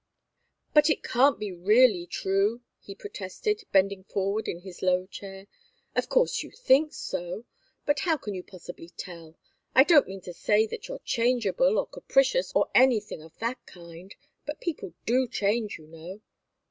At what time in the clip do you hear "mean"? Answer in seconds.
10.07-10.21